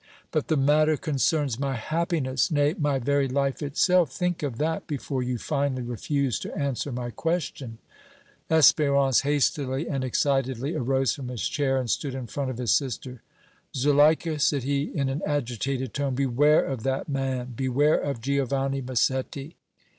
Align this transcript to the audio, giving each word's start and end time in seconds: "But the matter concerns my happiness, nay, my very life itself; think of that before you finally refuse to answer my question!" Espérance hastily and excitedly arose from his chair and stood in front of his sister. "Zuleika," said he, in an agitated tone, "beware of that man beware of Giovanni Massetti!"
"But 0.31 0.47
the 0.47 0.57
matter 0.57 0.97
concerns 0.97 1.59
my 1.59 1.75
happiness, 1.75 2.49
nay, 2.49 2.73
my 2.79 2.97
very 2.97 3.27
life 3.27 3.61
itself; 3.61 4.11
think 4.11 4.41
of 4.41 4.57
that 4.57 4.87
before 4.87 5.21
you 5.21 5.37
finally 5.37 5.83
refuse 5.83 6.39
to 6.39 6.51
answer 6.57 6.91
my 6.91 7.11
question!" 7.11 7.77
Espérance 8.49 9.21
hastily 9.21 9.87
and 9.87 10.03
excitedly 10.03 10.73
arose 10.73 11.13
from 11.13 11.27
his 11.27 11.47
chair 11.47 11.77
and 11.77 11.87
stood 11.87 12.15
in 12.15 12.25
front 12.25 12.49
of 12.49 12.57
his 12.57 12.71
sister. 12.71 13.21
"Zuleika," 13.75 14.39
said 14.39 14.63
he, 14.63 14.85
in 14.85 15.07
an 15.07 15.21
agitated 15.23 15.93
tone, 15.93 16.15
"beware 16.15 16.65
of 16.65 16.81
that 16.81 17.07
man 17.07 17.53
beware 17.55 17.99
of 17.99 18.21
Giovanni 18.21 18.81
Massetti!" 18.81 19.55